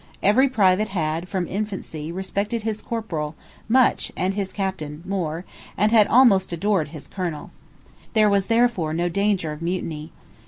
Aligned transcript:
Every 0.23 0.49
private 0.49 0.87
had, 0.87 1.29
from 1.29 1.45
infancy, 1.47 2.11
respected 2.11 2.63
his 2.63 2.81
corporal 2.81 3.35
much 3.69 4.11
and 4.17 4.33
his 4.33 4.51
Captain 4.51 5.03
more, 5.05 5.45
and 5.77 5.91
had 5.91 6.07
almost 6.07 6.51
adored 6.51 6.87
his 6.87 7.05
Colonel. 7.07 7.51
There 8.13 8.27
was 8.27 8.47
therefore 8.47 8.95
no 8.95 9.09
danger 9.09 9.51
of 9.51 9.61
mutiny. 9.61 10.11